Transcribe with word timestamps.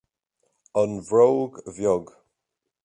An 0.81 0.91
bhróg 1.07 1.51
bheag 1.75 2.05